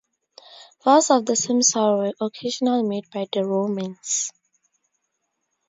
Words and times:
Vows 0.83 1.11
of 1.11 1.27
the 1.27 1.35
same 1.35 1.61
sort 1.61 1.99
were 2.19 2.25
occasionally 2.25 2.81
made 2.81 3.07
by 3.11 3.27
the 3.31 3.45
Romans. 3.45 4.33